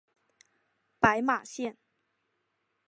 [0.99, 1.77] 白马线